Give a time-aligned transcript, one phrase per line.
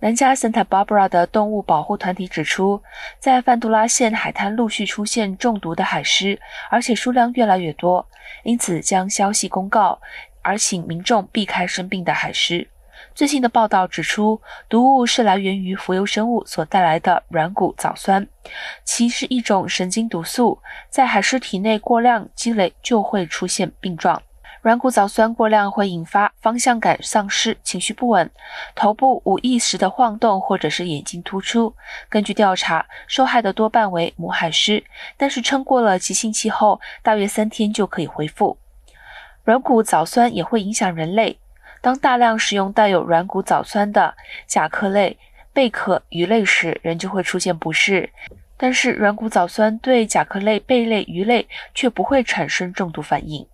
[0.00, 2.80] 南加 Santa Barbara 的动物保护团体指出，
[3.18, 6.38] 在范杜拉县海滩陆续出现中毒的海狮，
[6.70, 8.06] 而且数量越来越多，
[8.44, 10.00] 因此将消息公告，
[10.42, 12.68] 而请民众避开生病的海狮。
[13.12, 18.24] 最新的报道指出，毒物是来源于浮游生物所带来的软骨藻酸，
[18.84, 24.22] 其是一种神经毒素，在海狮体内过量积累就会出现病状。
[24.62, 28.30] 软骨藻酸过量会引发方向感丧失、情绪不稳、
[28.74, 31.74] 头部无意识的晃动，或者是眼睛突出。
[32.08, 34.84] 根据调查，受害的多半为母海狮，
[35.16, 38.58] 但是撑过了急性期后，大约三天就可以恢复。
[39.44, 41.38] 软骨藻酸也会影响人类，
[41.80, 44.14] 当大量使用带有软骨藻酸的
[44.46, 45.18] 甲壳类、
[45.52, 48.10] 贝壳、鱼类时，人就会出现不适。
[48.56, 53.46] 但是软骨藻酸对甲壳类、贝类、鱼类却不会产生中毒反应。